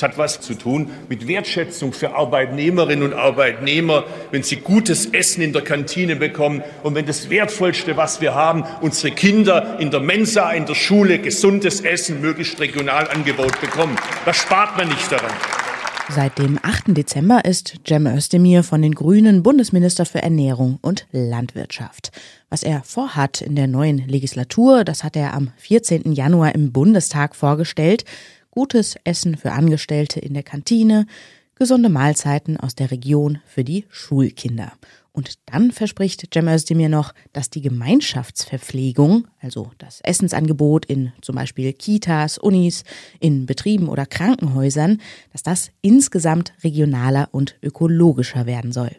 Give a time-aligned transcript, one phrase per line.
[0.00, 5.42] Es hat was zu tun mit Wertschätzung für Arbeitnehmerinnen und Arbeitnehmer, wenn sie gutes Essen
[5.42, 10.00] in der Kantine bekommen und wenn das Wertvollste, was wir haben, unsere Kinder in der
[10.00, 13.94] Mensa, in der Schule gesundes Essen, möglichst Regionalangebot bekommen.
[14.24, 15.32] Da spart man nicht daran.
[16.08, 16.96] Seit dem 8.
[16.96, 22.10] Dezember ist Cem Özdemir von den Grünen Bundesminister für Ernährung und Landwirtschaft.
[22.48, 26.10] Was er vorhat in der neuen Legislatur, das hat er am 14.
[26.12, 28.06] Januar im Bundestag vorgestellt
[28.50, 31.06] gutes Essen für Angestellte in der Kantine,
[31.54, 34.72] gesunde Mahlzeiten aus der Region für die Schulkinder.
[35.12, 41.72] Und dann verspricht Cem Özdemir noch, dass die Gemeinschaftsverpflegung, also das Essensangebot in zum Beispiel
[41.72, 42.84] Kitas, Unis,
[43.18, 45.00] in Betrieben oder Krankenhäusern,
[45.32, 48.96] dass das insgesamt regionaler und ökologischer werden soll.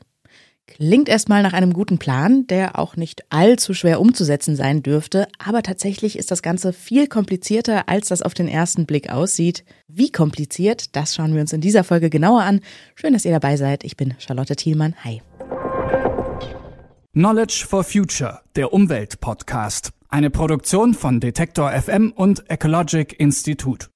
[0.75, 5.63] Klingt erstmal nach einem guten Plan, der auch nicht allzu schwer umzusetzen sein dürfte, aber
[5.63, 9.65] tatsächlich ist das Ganze viel komplizierter, als das auf den ersten Blick aussieht.
[9.87, 12.61] Wie kompliziert, das schauen wir uns in dieser Folge genauer an.
[12.95, 13.83] Schön, dass ihr dabei seid.
[13.83, 14.95] Ich bin Charlotte Thielmann.
[15.03, 15.21] Hi.
[17.13, 19.91] Knowledge for Future, der Umwelt-Podcast.
[20.07, 23.87] Eine Produktion von Detektor FM und Ecologic Institute.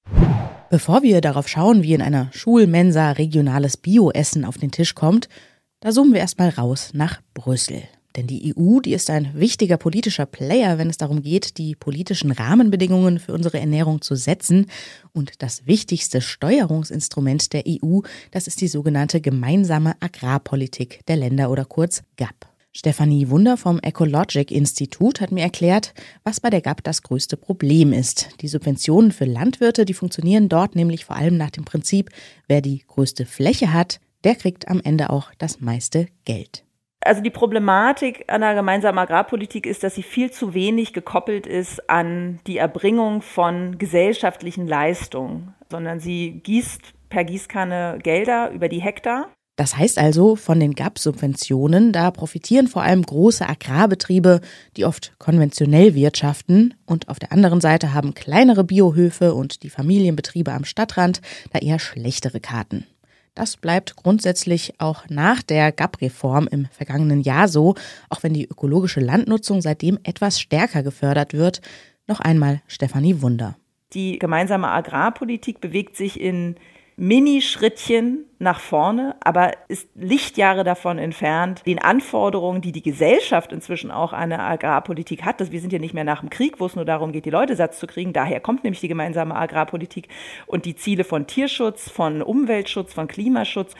[0.68, 5.28] Bevor wir darauf schauen, wie in einer Schulmensa regionales Bioessen auf den Tisch kommt,
[5.80, 7.82] da zoomen wir erstmal raus nach Brüssel.
[8.16, 12.30] Denn die EU, die ist ein wichtiger politischer Player, wenn es darum geht, die politischen
[12.32, 14.66] Rahmenbedingungen für unsere Ernährung zu setzen.
[15.12, 21.66] Und das wichtigste Steuerungsinstrument der EU, das ist die sogenannte gemeinsame Agrarpolitik der Länder oder
[21.66, 22.46] kurz GAP.
[22.72, 27.92] Stefanie Wunder vom Ecologic Institut hat mir erklärt, was bei der GAP das größte Problem
[27.92, 28.28] ist.
[28.42, 32.10] Die Subventionen für Landwirte, die funktionieren dort nämlich vor allem nach dem Prinzip,
[32.48, 36.64] wer die größte Fläche hat, der kriegt am Ende auch das meiste Geld.
[37.00, 42.40] Also die Problematik der gemeinsamen Agrarpolitik ist, dass sie viel zu wenig gekoppelt ist an
[42.48, 49.28] die Erbringung von gesellschaftlichen Leistungen, sondern sie gießt per Gießkanne Gelder über die Hektar.
[49.54, 54.40] Das heißt also, von den GAP-Subventionen, da profitieren vor allem große Agrarbetriebe,
[54.76, 60.52] die oft konventionell wirtschaften, und auf der anderen Seite haben kleinere Biohöfe und die Familienbetriebe
[60.52, 61.22] am Stadtrand
[61.52, 62.86] da eher schlechtere Karten.
[63.36, 67.74] Das bleibt grundsätzlich auch nach der GAP-Reform im vergangenen Jahr so,
[68.08, 71.60] auch wenn die ökologische Landnutzung seitdem etwas stärker gefördert wird.
[72.06, 73.56] Noch einmal Stefanie Wunder.
[73.92, 76.56] Die gemeinsame Agrarpolitik bewegt sich in
[76.98, 84.14] Minischrittchen nach vorne, aber ist Lichtjahre davon entfernt, den Anforderungen, die die Gesellschaft inzwischen auch
[84.14, 85.40] an eine Agrarpolitik hat.
[85.40, 87.30] Dass wir sind ja nicht mehr nach dem Krieg, wo es nur darum geht, die
[87.30, 88.14] Leute satt zu kriegen.
[88.14, 90.08] Daher kommt nämlich die gemeinsame Agrarpolitik
[90.46, 93.74] und die Ziele von Tierschutz, von Umweltschutz, von Klimaschutz,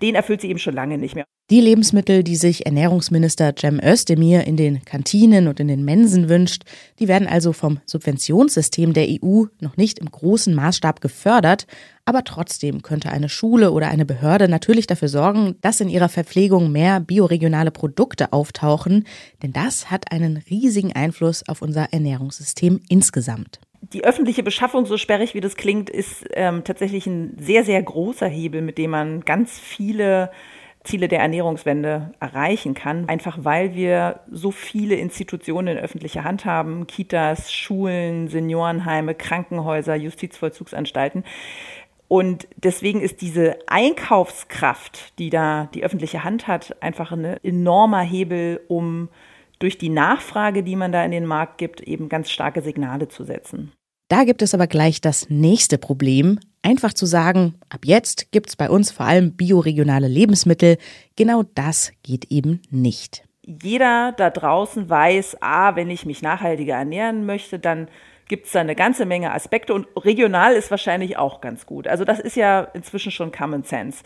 [0.00, 1.26] den erfüllt sie eben schon lange nicht mehr.
[1.50, 6.62] Die Lebensmittel, die sich Ernährungsminister Cem Özdemir in den Kantinen und in den Mensen wünscht,
[7.00, 11.66] die werden also vom Subventionssystem der EU noch nicht im großen Maßstab gefördert,
[12.04, 16.70] aber trotzdem könnte eine Schule oder eine Behörde natürlich dafür sorgen, dass in ihrer Verpflegung
[16.70, 19.04] mehr bioregionale Produkte auftauchen,
[19.42, 23.58] denn das hat einen riesigen Einfluss auf unser Ernährungssystem insgesamt.
[23.92, 28.28] Die öffentliche Beschaffung, so sperrig wie das klingt, ist ähm, tatsächlich ein sehr, sehr großer
[28.28, 30.30] Hebel, mit dem man ganz viele
[30.84, 36.86] Ziele der Ernährungswende erreichen kann, einfach weil wir so viele Institutionen in öffentlicher Hand haben,
[36.86, 41.24] Kitas, Schulen, Seniorenheime, Krankenhäuser, Justizvollzugsanstalten.
[42.08, 48.60] Und deswegen ist diese Einkaufskraft, die da die öffentliche Hand hat, einfach ein enormer Hebel,
[48.68, 49.10] um
[49.60, 53.24] durch die Nachfrage, die man da in den Markt gibt, eben ganz starke Signale zu
[53.24, 53.72] setzen.
[54.10, 58.68] Da gibt es aber gleich das nächste Problem, Einfach zu sagen, ab jetzt gibt's bei
[58.68, 60.76] uns vor allem bioregionale Lebensmittel,
[61.16, 63.24] genau das geht eben nicht.
[63.46, 67.88] Jeder da draußen weiß, ah, wenn ich mich nachhaltiger ernähren möchte, dann
[68.28, 71.88] gibt's da eine ganze Menge Aspekte und regional ist wahrscheinlich auch ganz gut.
[71.88, 74.02] Also das ist ja inzwischen schon Common Sense.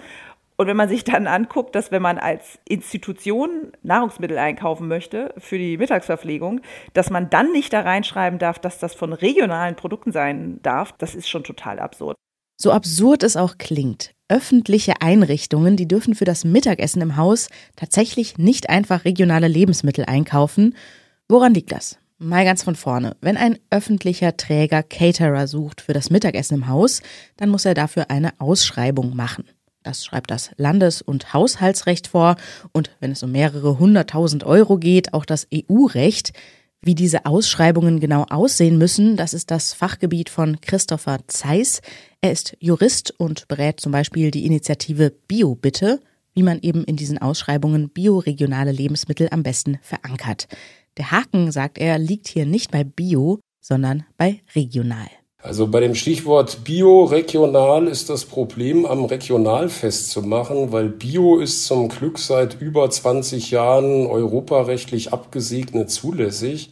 [0.56, 5.58] Und wenn man sich dann anguckt, dass wenn man als Institution Nahrungsmittel einkaufen möchte für
[5.58, 6.60] die Mittagsverpflegung,
[6.92, 11.14] dass man dann nicht da reinschreiben darf, dass das von regionalen Produkten sein darf, das
[11.14, 12.16] ist schon total absurd.
[12.56, 18.38] So absurd es auch klingt, öffentliche Einrichtungen, die dürfen für das Mittagessen im Haus tatsächlich
[18.38, 20.76] nicht einfach regionale Lebensmittel einkaufen.
[21.28, 21.98] Woran liegt das?
[22.18, 23.16] Mal ganz von vorne.
[23.20, 27.02] Wenn ein öffentlicher Träger Caterer sucht für das Mittagessen im Haus,
[27.36, 29.44] dann muss er dafür eine Ausschreibung machen.
[29.84, 32.36] Das schreibt das Landes- und Haushaltsrecht vor
[32.72, 36.32] und wenn es um mehrere hunderttausend Euro geht, auch das EU-Recht.
[36.80, 41.80] Wie diese Ausschreibungen genau aussehen müssen, das ist das Fachgebiet von Christopher Zeiss.
[42.20, 46.00] Er ist Jurist und berät zum Beispiel die Initiative BioBitte,
[46.34, 50.48] wie man eben in diesen Ausschreibungen bioregionale Lebensmittel am besten verankert.
[50.96, 55.08] Der Haken, sagt er, liegt hier nicht bei Bio, sondern bei regional.
[55.44, 61.66] Also bei dem Stichwort Bio regional ist das Problem am regional festzumachen, weil Bio ist
[61.66, 66.70] zum Glück seit über 20 Jahren europarechtlich abgesegnet zulässig.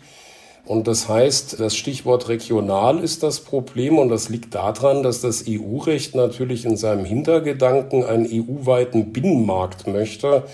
[0.65, 5.45] Und das heißt, das Stichwort regional ist das Problem und das liegt daran, dass das
[5.47, 10.45] EU-Recht natürlich in seinem Hintergedanken einen EU-weiten Binnenmarkt möchte.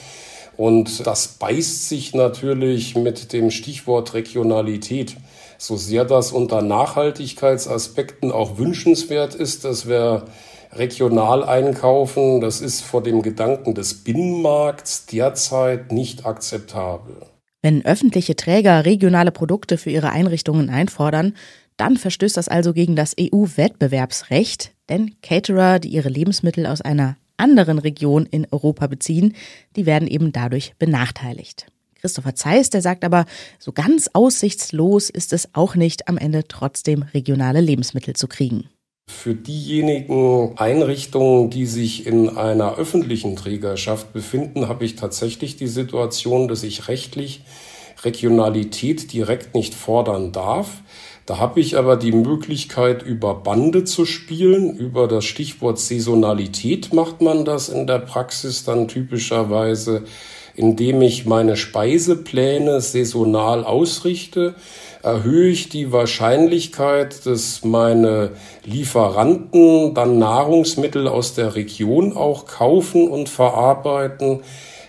[0.56, 5.14] Und das beißt sich natürlich mit dem Stichwort Regionalität.
[5.60, 10.26] So sehr das unter Nachhaltigkeitsaspekten auch wünschenswert ist, dass wir
[10.72, 17.16] regional einkaufen, das ist vor dem Gedanken des Binnenmarkts derzeit nicht akzeptabel.
[17.60, 21.34] Wenn öffentliche Träger regionale Produkte für ihre Einrichtungen einfordern,
[21.76, 27.80] dann verstößt das also gegen das EU-Wettbewerbsrecht, denn Caterer, die ihre Lebensmittel aus einer anderen
[27.80, 29.34] Region in Europa beziehen,
[29.74, 31.66] die werden eben dadurch benachteiligt.
[32.00, 33.26] Christopher Zeiss, der sagt aber,
[33.58, 38.68] so ganz aussichtslos ist es auch nicht, am Ende trotzdem regionale Lebensmittel zu kriegen.
[39.08, 46.46] Für diejenigen Einrichtungen, die sich in einer öffentlichen Trägerschaft befinden, habe ich tatsächlich die Situation,
[46.46, 47.42] dass ich rechtlich
[48.04, 50.82] Regionalität direkt nicht fordern darf.
[51.26, 54.76] Da habe ich aber die Möglichkeit, über Bande zu spielen.
[54.76, 60.04] Über das Stichwort Saisonalität macht man das in der Praxis dann typischerweise,
[60.58, 64.56] indem ich meine Speisepläne saisonal ausrichte
[65.04, 68.32] erhöhe ich die Wahrscheinlichkeit, dass meine
[68.64, 74.40] Lieferanten dann Nahrungsmittel aus der Region auch kaufen und verarbeiten,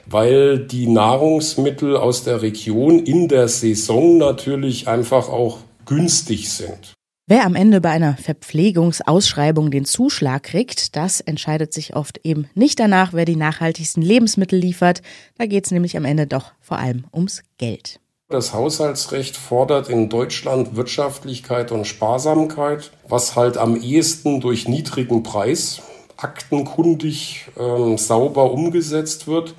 [0.08, 6.94] weil die Nahrungsmittel aus der Region in der Saison natürlich einfach auch günstig sind.
[7.32, 12.80] Wer am Ende bei einer Verpflegungsausschreibung den Zuschlag kriegt, das entscheidet sich oft eben nicht
[12.80, 15.04] danach, wer die nachhaltigsten Lebensmittel liefert.
[15.38, 18.00] Da geht es nämlich am Ende doch vor allem ums Geld.
[18.30, 25.84] Das Haushaltsrecht fordert in Deutschland Wirtschaftlichkeit und Sparsamkeit, was halt am ehesten durch niedrigen Preis
[26.18, 29.54] aktenkundig ähm, sauber umgesetzt wird.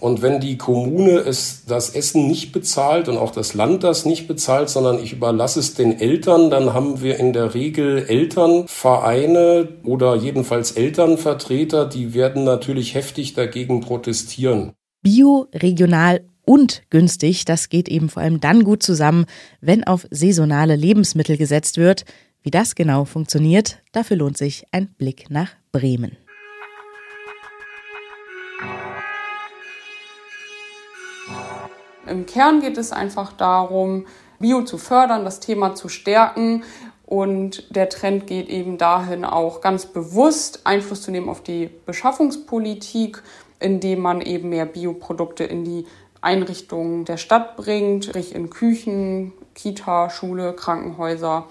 [0.00, 4.26] Und wenn die Kommune es, das Essen nicht bezahlt und auch das Land das nicht
[4.26, 10.16] bezahlt, sondern ich überlasse es den Eltern, dann haben wir in der Regel Elternvereine oder
[10.16, 14.72] jedenfalls Elternvertreter, die werden natürlich heftig dagegen protestieren.
[15.02, 17.44] Bio, regional und günstig.
[17.44, 19.26] Das geht eben vor allem dann gut zusammen,
[19.60, 22.04] wenn auf saisonale Lebensmittel gesetzt wird.
[22.42, 26.16] Wie das genau funktioniert, dafür lohnt sich ein Blick nach Bremen.
[32.06, 34.06] Im Kern geht es einfach darum,
[34.38, 36.64] Bio zu fördern, das Thema zu stärken
[37.04, 43.22] und der Trend geht eben dahin, auch ganz bewusst Einfluss zu nehmen auf die Beschaffungspolitik,
[43.58, 45.86] indem man eben mehr Bioprodukte in die
[46.22, 51.46] Einrichtungen der Stadt bringt, sprich in Küchen, Kita, Schule, Krankenhäuser.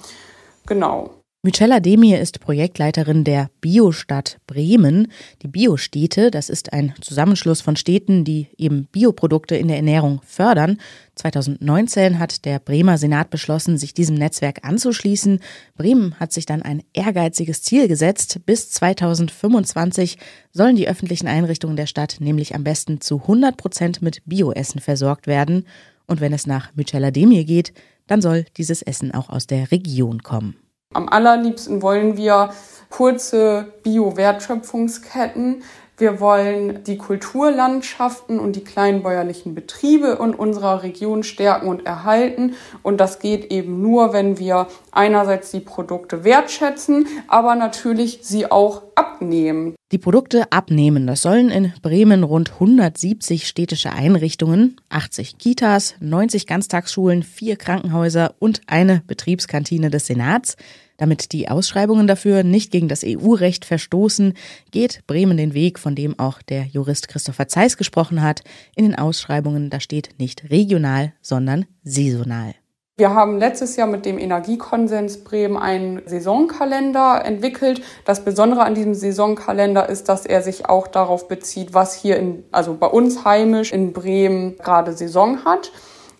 [0.65, 1.18] Genau.
[1.41, 5.07] Mycella Demir ist Projektleiterin der Biostadt Bremen.
[5.41, 10.81] Die Biostädte, das ist ein Zusammenschluss von Städten, die eben Bioprodukte in der Ernährung fördern.
[11.15, 15.39] 2019 hat der Bremer Senat beschlossen, sich diesem Netzwerk anzuschließen.
[15.77, 18.41] Bremen hat sich dann ein ehrgeiziges Ziel gesetzt.
[18.45, 20.17] Bis 2025
[20.51, 25.25] sollen die öffentlichen Einrichtungen der Stadt nämlich am besten zu 100 Prozent mit Bioessen versorgt
[25.25, 25.63] werden.
[26.05, 27.71] Und wenn es nach Mycella Demir geht,
[28.07, 30.57] dann soll dieses Essen auch aus der Region kommen.
[30.91, 32.51] Am allerliebsten wollen wir
[32.89, 35.61] kurze Bio-Wertschöpfungsketten.
[35.99, 42.53] Wir wollen die Kulturlandschaften und die kleinbäuerlichen Betriebe in unserer Region stärken und erhalten.
[42.83, 48.83] Und das geht eben nur, wenn wir einerseits die Produkte wertschätzen, aber natürlich sie auch
[48.95, 49.75] abnehmen.
[49.91, 57.23] Die Produkte abnehmen, das sollen in Bremen rund 170 städtische Einrichtungen, 80 Kitas, 90 Ganztagsschulen,
[57.23, 60.55] vier Krankenhäuser und eine Betriebskantine des Senats.
[60.99, 64.33] Damit die Ausschreibungen dafür nicht gegen das EU-Recht verstoßen,
[64.71, 68.41] geht Bremen den Weg, von dem auch der Jurist Christopher Zeiss gesprochen hat.
[68.75, 72.53] In den Ausschreibungen, da steht nicht regional, sondern saisonal.
[72.97, 77.81] Wir haben letztes Jahr mit dem Energiekonsens Bremen einen Saisonkalender entwickelt.
[78.03, 82.43] Das Besondere an diesem Saisonkalender ist, dass er sich auch darauf bezieht, was hier in,
[82.51, 85.71] also bei uns heimisch in Bremen gerade Saison hat.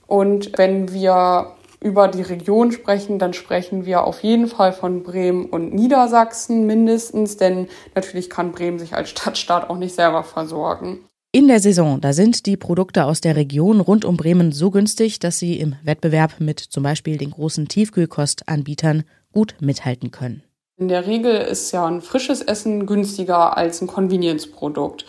[0.08, 5.46] Und wenn wir über die Region sprechen, dann sprechen wir auf jeden Fall von Bremen
[5.46, 11.00] und Niedersachsen mindestens, denn natürlich kann Bremen sich als Stadtstaat auch nicht selber versorgen.
[11.32, 15.20] In der Saison, da sind die Produkte aus der Region rund um Bremen so günstig,
[15.20, 20.42] dass sie im Wettbewerb mit zum Beispiel den großen Tiefkühlkostanbietern gut mithalten können.
[20.78, 25.06] In der Regel ist ja ein frisches Essen günstiger als ein Convenience-Produkt.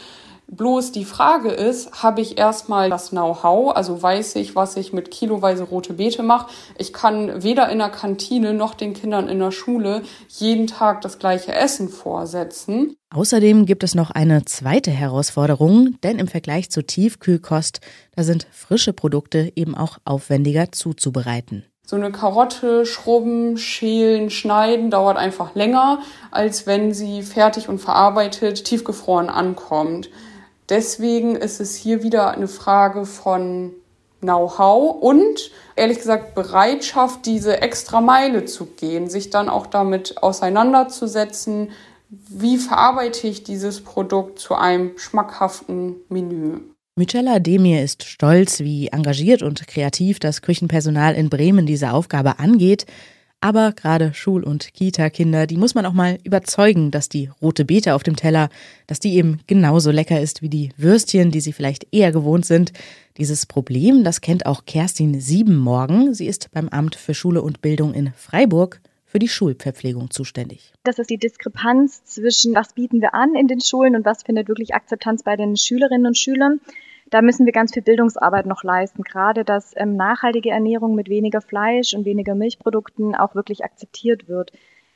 [0.52, 5.12] Bloß die Frage ist, habe ich erstmal das Know-how, also weiß ich, was ich mit
[5.12, 6.50] kiloweise rote Beete mache.
[6.76, 11.20] Ich kann weder in der Kantine noch den Kindern in der Schule jeden Tag das
[11.20, 12.96] gleiche Essen vorsetzen.
[13.14, 17.80] Außerdem gibt es noch eine zweite Herausforderung, denn im Vergleich zur Tiefkühlkost,
[18.16, 21.64] da sind frische Produkte eben auch aufwendiger zuzubereiten.
[21.86, 26.00] So eine Karotte schrubben, schälen, schneiden dauert einfach länger,
[26.32, 30.10] als wenn sie fertig und verarbeitet tiefgefroren ankommt.
[30.70, 33.72] Deswegen ist es hier wieder eine Frage von
[34.20, 41.70] Know-how und ehrlich gesagt Bereitschaft, diese extra Meile zu gehen, sich dann auch damit auseinanderzusetzen,
[42.28, 46.60] wie verarbeite ich dieses Produkt zu einem schmackhaften Menü.
[46.96, 52.84] Michela Demir ist stolz, wie engagiert und kreativ das Küchenpersonal in Bremen diese Aufgabe angeht.
[53.42, 57.94] Aber gerade Schul- und Kita-Kinder, die muss man auch mal überzeugen, dass die rote Beete
[57.94, 58.50] auf dem Teller,
[58.86, 62.72] dass die eben genauso lecker ist wie die Würstchen, die sie vielleicht eher gewohnt sind.
[63.16, 66.12] Dieses Problem, das kennt auch Kerstin Siebenmorgen.
[66.12, 70.72] Sie ist beim Amt für Schule und Bildung in Freiburg für die Schulverpflegung zuständig.
[70.84, 74.48] Das ist die Diskrepanz zwischen, was bieten wir an in den Schulen und was findet
[74.48, 76.60] wirklich Akzeptanz bei den Schülerinnen und Schülern
[77.10, 79.02] da müssen wir ganz viel Bildungsarbeit noch leisten.
[79.02, 84.52] Gerade, dass ähm, nachhaltige Ernährung mit weniger Fleisch und weniger Milchprodukten auch wirklich akzeptiert wird.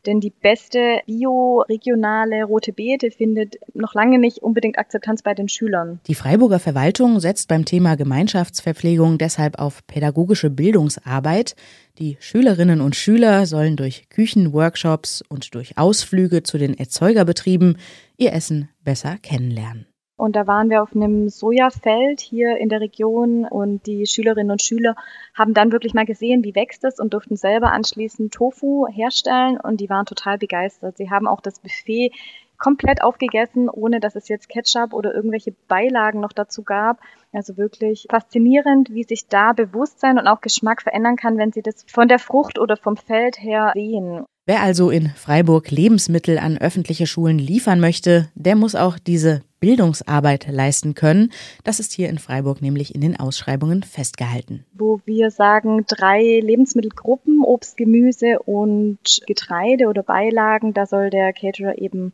[0.06, 6.00] Denn die beste bio-regionale rote Beete findet noch lange nicht unbedingt Akzeptanz bei den Schülern.
[6.06, 11.56] Die Freiburger Verwaltung setzt beim Thema Gemeinschaftsverpflegung deshalb auf pädagogische Bildungsarbeit.
[11.98, 17.78] Die Schülerinnen und Schüler sollen durch Küchenworkshops und durch Ausflüge zu den Erzeugerbetrieben
[18.18, 19.86] ihr Essen besser kennenlernen.
[20.16, 24.62] Und da waren wir auf einem Sojafeld hier in der Region und die Schülerinnen und
[24.62, 24.94] Schüler
[25.34, 29.80] haben dann wirklich mal gesehen, wie wächst es und durften selber anschließend Tofu herstellen und
[29.80, 30.96] die waren total begeistert.
[30.96, 32.12] Sie haben auch das Buffet
[32.58, 37.00] komplett aufgegessen, ohne dass es jetzt Ketchup oder irgendwelche Beilagen noch dazu gab.
[37.32, 41.84] Also wirklich faszinierend, wie sich da Bewusstsein und auch Geschmack verändern kann, wenn Sie das
[41.88, 44.24] von der Frucht oder vom Feld her sehen.
[44.46, 50.46] Wer also in Freiburg Lebensmittel an öffentliche Schulen liefern möchte, der muss auch diese Bildungsarbeit
[50.50, 51.32] leisten können.
[51.64, 54.66] Das ist hier in Freiburg nämlich in den Ausschreibungen festgehalten.
[54.74, 61.78] Wo wir sagen, drei Lebensmittelgruppen, Obst, Gemüse und Getreide oder Beilagen, da soll der Caterer
[61.78, 62.12] eben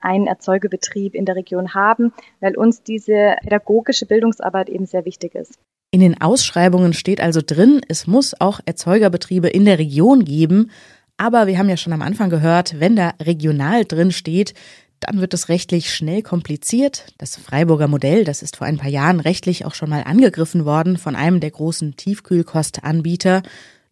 [0.00, 5.58] einen Erzeugerbetrieb in der Region haben, weil uns diese pädagogische Bildungsarbeit eben sehr wichtig ist.
[5.94, 10.70] In den Ausschreibungen steht also drin, es muss auch Erzeugerbetriebe in der Region geben.
[11.16, 14.54] Aber wir haben ja schon am Anfang gehört, wenn da regional drin steht,
[15.00, 17.12] dann wird es rechtlich schnell kompliziert.
[17.18, 20.96] Das Freiburger Modell, das ist vor ein paar Jahren rechtlich auch schon mal angegriffen worden
[20.96, 23.42] von einem der großen Tiefkühlkostanbieter.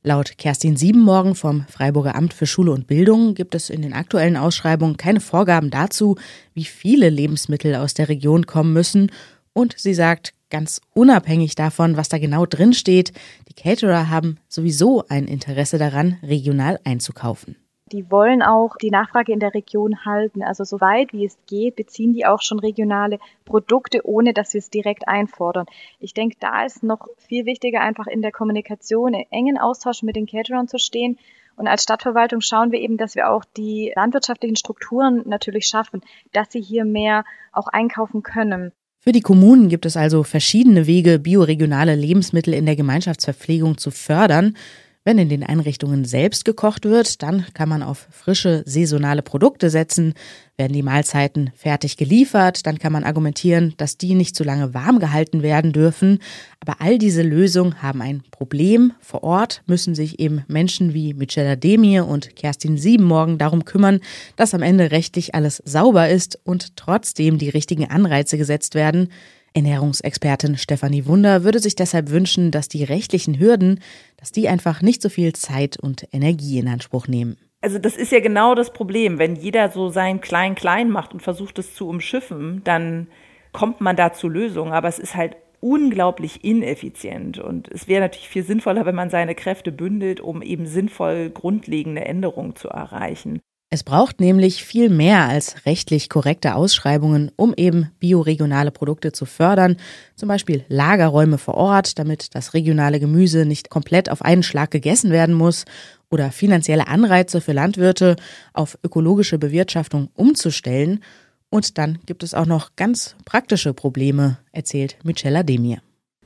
[0.03, 4.37] Laut Kerstin Siebenmorgen vom Freiburger Amt für Schule und Bildung gibt es in den aktuellen
[4.37, 6.17] Ausschreibungen keine Vorgaben dazu,
[6.55, 9.11] wie viele Lebensmittel aus der Region kommen müssen.
[9.53, 13.13] Und sie sagt, ganz unabhängig davon, was da genau drin steht,
[13.49, 17.57] die Caterer haben sowieso ein Interesse daran, regional einzukaufen.
[17.93, 20.45] Die wollen auch die Nachfrage in der Region halten.
[20.45, 24.61] Also so weit wie es geht, beziehen die auch schon regionale Produkte, ohne dass wir
[24.61, 25.67] es direkt einfordern.
[25.99, 30.15] Ich denke, da ist noch viel wichtiger, einfach in der Kommunikation, in engen Austausch mit
[30.15, 31.19] den Caterern zu stehen.
[31.57, 36.01] Und als Stadtverwaltung schauen wir eben, dass wir auch die landwirtschaftlichen Strukturen natürlich schaffen,
[36.33, 38.73] dass sie hier mehr auch einkaufen können.
[39.03, 44.59] Für die Kommunen gibt es also verschiedene Wege, bioregionale Lebensmittel in der Gemeinschaftsverpflegung zu fördern.
[45.03, 50.13] Wenn in den Einrichtungen selbst gekocht wird, dann kann man auf frische saisonale Produkte setzen.
[50.59, 54.99] Werden die Mahlzeiten fertig geliefert, dann kann man argumentieren, dass die nicht zu lange warm
[54.99, 56.19] gehalten werden dürfen.
[56.61, 58.93] Aber all diese Lösungen haben ein Problem.
[59.01, 64.01] Vor Ort müssen sich eben Menschen wie Michela Demir und Kerstin Siebenmorgen darum kümmern,
[64.37, 69.09] dass am Ende rechtlich alles sauber ist und trotzdem die richtigen Anreize gesetzt werden.
[69.55, 73.81] Ernährungsexpertin Stefanie Wunder würde sich deshalb wünschen, dass die rechtlichen Hürden,
[74.17, 77.37] dass die einfach nicht so viel Zeit und Energie in Anspruch nehmen.
[77.63, 79.19] Also das ist ja genau das Problem.
[79.19, 83.09] Wenn jeder so sein Klein-Klein macht und versucht es zu umschiffen, dann
[83.53, 84.73] kommt man da zu Lösungen.
[84.73, 87.39] Aber es ist halt unglaublich ineffizient.
[87.39, 92.05] Und es wäre natürlich viel sinnvoller, wenn man seine Kräfte bündelt, um eben sinnvoll grundlegende
[92.05, 93.41] Änderungen zu erreichen.
[93.73, 99.77] Es braucht nämlich viel mehr als rechtlich korrekte Ausschreibungen, um eben bioregionale Produkte zu fördern,
[100.17, 105.13] zum Beispiel Lagerräume vor Ort, damit das regionale Gemüse nicht komplett auf einen Schlag gegessen
[105.13, 105.67] werden muss,
[106.11, 108.17] oder finanzielle Anreize für Landwirte,
[108.53, 111.05] auf ökologische Bewirtschaftung umzustellen.
[111.49, 115.81] Und dann gibt es auch noch ganz praktische Probleme, erzählt Michela Demir.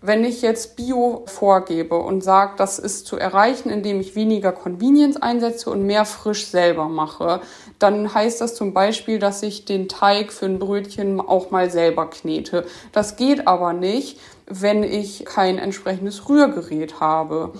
[0.06, 5.16] Wenn ich jetzt Bio vorgebe und sage, das ist zu erreichen, indem ich weniger Convenience
[5.16, 7.40] einsetze und mehr frisch selber mache,
[7.78, 12.10] dann heißt das zum Beispiel, dass ich den Teig für ein Brötchen auch mal selber
[12.10, 12.66] knete.
[12.92, 17.54] Das geht aber nicht, wenn ich kein entsprechendes Rührgerät habe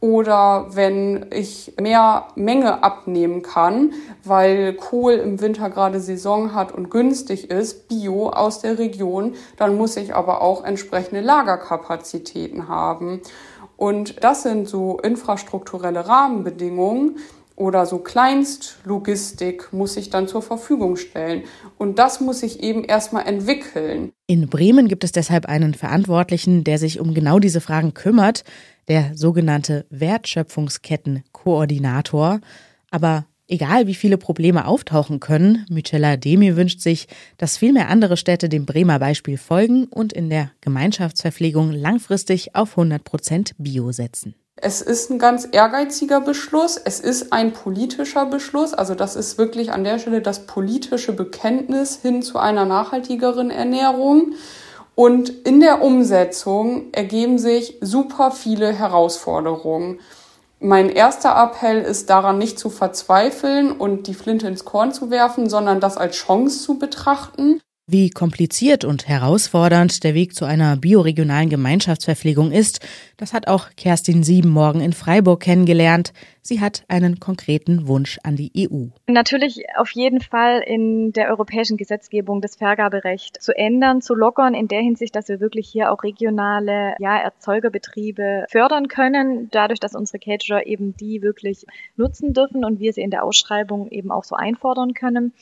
[0.00, 3.92] oder wenn ich mehr Menge abnehmen kann,
[4.24, 9.76] weil Kohl im Winter gerade Saison hat und günstig ist, Bio aus der Region, dann
[9.76, 13.20] muss ich aber auch entsprechende Lagerkapazitäten haben.
[13.76, 17.16] Und das sind so infrastrukturelle Rahmenbedingungen,
[17.56, 21.44] oder so Kleinstlogistik muss ich dann zur Verfügung stellen.
[21.78, 24.12] Und das muss ich eben erstmal entwickeln.
[24.26, 28.44] In Bremen gibt es deshalb einen Verantwortlichen, der sich um genau diese Fragen kümmert
[28.88, 32.40] der sogenannte Wertschöpfungskettenkoordinator.
[32.90, 38.16] Aber egal wie viele Probleme auftauchen können, Michela Demi wünscht sich, dass viel mehr andere
[38.16, 44.34] Städte dem Bremer Beispiel folgen und in der Gemeinschaftsverpflegung langfristig auf 100 Prozent Bio setzen.
[44.62, 46.76] Es ist ein ganz ehrgeiziger Beschluss.
[46.76, 48.74] Es ist ein politischer Beschluss.
[48.74, 54.34] Also das ist wirklich an der Stelle das politische Bekenntnis hin zu einer nachhaltigeren Ernährung.
[54.94, 59.98] Und in der Umsetzung ergeben sich super viele Herausforderungen.
[60.58, 65.48] Mein erster Appell ist daran nicht zu verzweifeln und die Flinte ins Korn zu werfen,
[65.48, 67.62] sondern das als Chance zu betrachten.
[67.92, 74.22] Wie kompliziert und herausfordernd der Weg zu einer bioregionalen Gemeinschaftsverpflegung ist, das hat auch Kerstin
[74.22, 76.12] Sieben morgen in Freiburg kennengelernt.
[76.40, 78.90] Sie hat einen konkreten Wunsch an die EU.
[79.08, 84.68] Natürlich auf jeden Fall in der europäischen Gesetzgebung das Vergaberecht zu ändern, zu lockern, in
[84.68, 90.20] der Hinsicht, dass wir wirklich hier auch regionale ja, Erzeugerbetriebe fördern können, dadurch, dass unsere
[90.20, 91.66] Caterer eben die wirklich
[91.96, 95.32] nutzen dürfen und wir sie in der Ausschreibung eben auch so einfordern können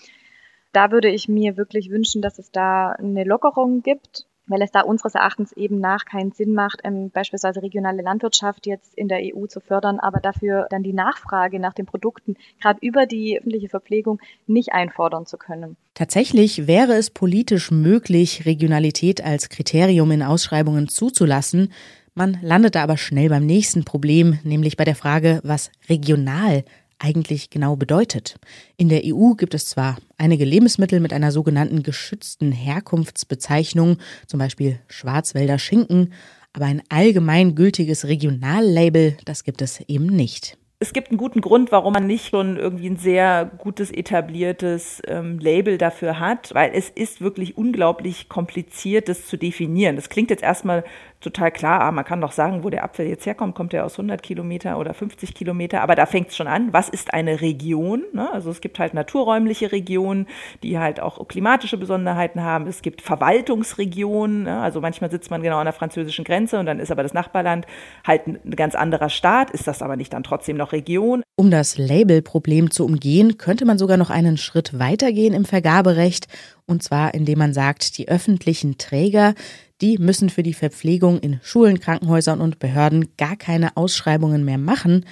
[0.72, 4.80] da würde ich mir wirklich wünschen, dass es da eine Lockerung gibt, weil es da
[4.80, 9.46] unseres Erachtens eben nach keinen Sinn macht, ähm, beispielsweise regionale Landwirtschaft jetzt in der EU
[9.46, 14.20] zu fördern, aber dafür dann die Nachfrage nach den Produkten gerade über die öffentliche Verpflegung
[14.46, 15.76] nicht einfordern zu können.
[15.94, 21.72] Tatsächlich wäre es politisch möglich, Regionalität als Kriterium in Ausschreibungen zuzulassen.
[22.14, 26.64] Man landet da aber schnell beim nächsten Problem, nämlich bei der Frage, was regional
[26.98, 28.38] eigentlich genau bedeutet.
[28.76, 34.78] In der EU gibt es zwar einige Lebensmittel mit einer sogenannten geschützten Herkunftsbezeichnung, zum Beispiel
[34.88, 36.12] Schwarzwälder Schinken,
[36.52, 41.72] aber ein allgemein gültiges Regionallabel, das gibt es eben nicht es gibt einen guten Grund,
[41.72, 46.88] warum man nicht schon irgendwie ein sehr gutes etabliertes ähm, Label dafür hat, weil es
[46.88, 49.96] ist wirklich unglaublich kompliziert, das zu definieren.
[49.96, 50.84] Das klingt jetzt erstmal
[51.20, 53.94] total klar, ah, man kann doch sagen, wo der Apfel jetzt herkommt, kommt der aus
[53.94, 58.04] 100 Kilometer oder 50 Kilometer, aber da fängt es schon an, was ist eine Region?
[58.12, 58.32] Ne?
[58.32, 60.28] Also es gibt halt naturräumliche Regionen,
[60.62, 64.60] die halt auch klimatische Besonderheiten haben, es gibt Verwaltungsregionen, ne?
[64.60, 67.66] also manchmal sitzt man genau an der französischen Grenze und dann ist aber das Nachbarland
[68.06, 71.22] halt ein ganz anderer Staat, ist das aber nicht dann trotzdem noch Region.
[71.36, 76.28] Um das Labelproblem zu umgehen, könnte man sogar noch einen Schritt weitergehen im Vergaberecht
[76.66, 79.34] und zwar indem man sagt, die öffentlichen Träger,
[79.80, 85.04] die müssen für die Verpflegung in Schulen, Krankenhäusern und Behörden gar keine Ausschreibungen mehr machen.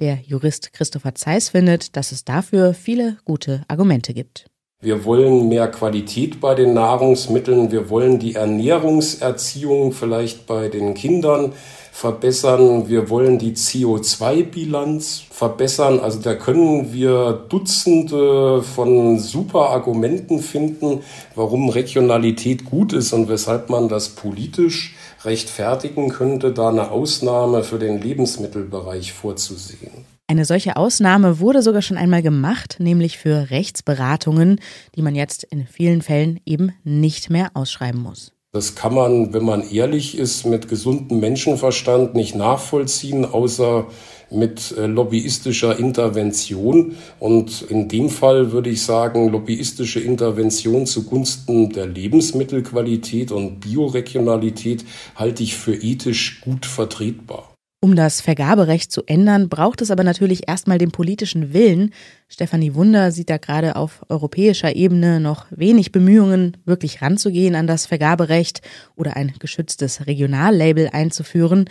[0.00, 4.46] Der Jurist Christopher Zeiss findet, dass es dafür viele gute Argumente gibt.
[4.80, 7.72] Wir wollen mehr Qualität bei den Nahrungsmitteln.
[7.72, 11.52] Wir wollen die Ernährungserziehung vielleicht bei den Kindern
[11.98, 12.88] verbessern.
[12.88, 15.98] Wir wollen die CO2-Bilanz verbessern.
[15.98, 21.00] Also da können wir Dutzende von super Argumenten finden,
[21.34, 27.80] warum Regionalität gut ist und weshalb man das politisch rechtfertigen könnte, da eine Ausnahme für
[27.80, 30.06] den Lebensmittelbereich vorzusehen.
[30.28, 34.60] Eine solche Ausnahme wurde sogar schon einmal gemacht, nämlich für Rechtsberatungen,
[34.94, 38.37] die man jetzt in vielen Fällen eben nicht mehr ausschreiben muss.
[38.50, 43.86] Das kann man, wenn man ehrlich ist, mit gesundem Menschenverstand nicht nachvollziehen, außer
[44.30, 46.96] mit äh, lobbyistischer Intervention.
[47.20, 54.82] Und in dem Fall würde ich sagen, lobbyistische Intervention zugunsten der Lebensmittelqualität und Bioregionalität
[55.14, 57.57] halte ich für ethisch gut vertretbar.
[57.80, 61.94] Um das Vergaberecht zu ändern, braucht es aber natürlich erstmal den politischen Willen.
[62.28, 67.86] Stefanie Wunder sieht da gerade auf europäischer Ebene noch wenig Bemühungen, wirklich ranzugehen an das
[67.86, 68.62] Vergaberecht
[68.96, 71.66] oder ein geschütztes Regionallabel einzuführen.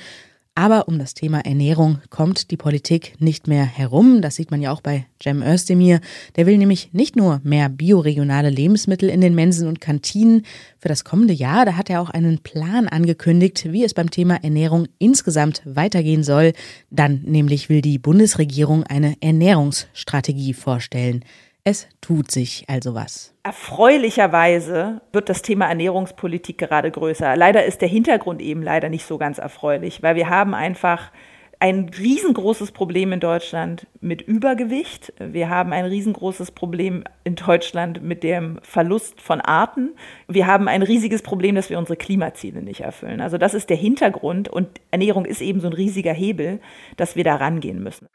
[0.58, 4.24] Aber um das Thema Ernährung kommt die Politik nicht mehr herum.
[4.24, 6.02] Das sieht man ja auch bei Cem Özdemir.
[6.36, 10.48] Der will nämlich nicht nur mehr bioregionale Lebensmittel in den Mensen und Kantinen.
[10.80, 14.44] Für das kommende Jahr, da hat er auch einen Plan angekündigt, wie es beim Thema
[14.44, 16.54] Ernährung insgesamt weitergehen soll.
[16.90, 21.24] Dann nämlich will die Bundesregierung eine Ernährungsstrategie vorstellen.
[21.70, 23.34] Es tut sich also was.
[23.44, 27.36] Erfreulicherweise wird das Thema Ernährungspolitik gerade größer.
[27.36, 31.12] Leider ist der Hintergrund eben leider nicht so ganz erfreulich, weil wir haben einfach
[31.60, 35.12] ein riesengroßes Problem in Deutschland mit Übergewicht.
[35.20, 39.90] Wir haben ein riesengroßes Problem in Deutschland mit dem Verlust von Arten.
[40.30, 43.20] Wir haben ein riesiges Problem, dass wir unsere Klimaziele nicht erfüllen.
[43.20, 46.62] Also das ist der Hintergrund und Ernährung ist eben so ein riesiger Hebel,
[46.96, 48.08] dass wir da rangehen müssen.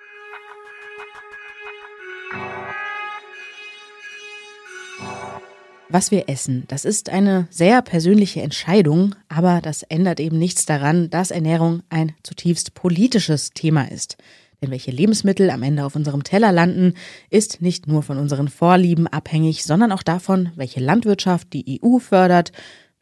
[5.94, 11.10] Was wir essen, das ist eine sehr persönliche Entscheidung, aber das ändert eben nichts daran,
[11.10, 14.16] dass Ernährung ein zutiefst politisches Thema ist.
[14.62, 16.94] Denn welche Lebensmittel am Ende auf unserem Teller landen,
[17.28, 22.52] ist nicht nur von unseren Vorlieben abhängig, sondern auch davon, welche Landwirtschaft die EU fördert,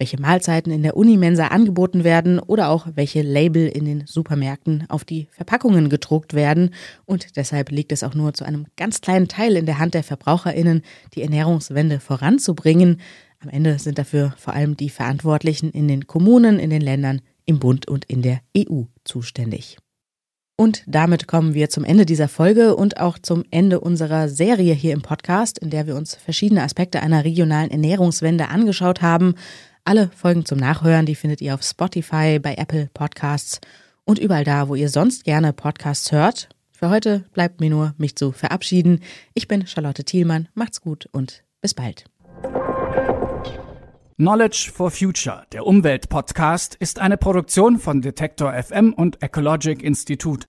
[0.00, 5.04] welche Mahlzeiten in der Unimensa angeboten werden oder auch welche Label in den Supermärkten auf
[5.04, 6.70] die Verpackungen gedruckt werden.
[7.04, 10.02] Und deshalb liegt es auch nur zu einem ganz kleinen Teil in der Hand der
[10.02, 10.82] Verbraucherinnen,
[11.14, 12.98] die Ernährungswende voranzubringen.
[13.40, 17.58] Am Ende sind dafür vor allem die Verantwortlichen in den Kommunen, in den Ländern, im
[17.58, 19.76] Bund und in der EU zuständig.
[20.56, 24.92] Und damit kommen wir zum Ende dieser Folge und auch zum Ende unserer Serie hier
[24.92, 29.36] im Podcast, in der wir uns verschiedene Aspekte einer regionalen Ernährungswende angeschaut haben.
[29.84, 33.60] Alle Folgen zum Nachhören, die findet ihr auf Spotify, bei Apple Podcasts
[34.04, 36.48] und überall da, wo ihr sonst gerne Podcasts hört.
[36.70, 39.00] Für heute bleibt mir nur, mich zu verabschieden.
[39.34, 40.48] Ich bin Charlotte Thielmann.
[40.54, 42.04] Macht's gut und bis bald.
[44.16, 50.46] Knowledge for Future, der Umweltpodcast, ist eine Produktion von Detektor FM und Ecologic Institute.